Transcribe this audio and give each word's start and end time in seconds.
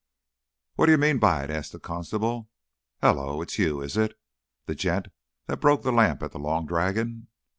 "What 0.77 0.87
d'yer 0.87 0.97
mean 0.97 1.19
by 1.19 1.43
it?" 1.43 1.51
asked 1.51 1.73
the 1.73 1.79
constable. 1.79 2.49
"Hullo! 3.03 3.39
It's 3.43 3.59
you, 3.59 3.81
is 3.81 3.97
it? 3.97 4.19
The 4.65 4.73
gent 4.73 5.09
that 5.45 5.61
broke 5.61 5.83
the 5.83 5.91
lamp 5.91 6.23
at 6.23 6.31
the 6.31 6.39
Long 6.39 6.65
Dragon!" 6.65 7.27